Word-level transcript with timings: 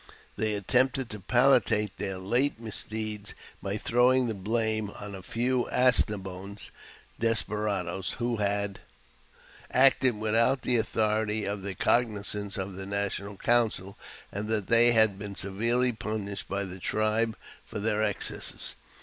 They 0.35 0.55
attempted 0.55 1.11
to 1.11 1.19
palliate 1.19 1.95
their 1.97 2.17
late 2.17 2.59
misdeeds 2.59 3.35
by 3.61 3.77
throwing 3.77 4.25
the 4.25 4.33
blame 4.33 4.89
on 4.99 5.13
a 5.13 5.21
few 5.21 5.69
As 5.69 6.09
ne 6.09 6.17
boine 6.17 6.57
desperadoes, 7.19 8.13
who 8.13 8.37
had 8.37 8.79
acted 9.69 10.15
without 10.17 10.63
the 10.63 10.77
authority 10.77 11.47
or 11.47 11.55
cognizance 11.75 12.57
of 12.57 12.73
the 12.73 12.87
national 12.87 13.37
council, 13.37 13.95
and 14.31 14.47
that 14.47 14.69
they 14.69 14.93
had 14.93 15.19
been 15.19 15.35
severely 15.35 15.91
punished 15.91 16.47
by 16.49 16.63
the 16.63 16.79
tribe 16.79 17.37
for 17.63 17.77
their 17.77 18.01
excesses. 18.01 18.73